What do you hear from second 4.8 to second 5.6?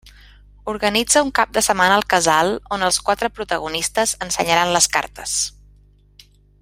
cartes.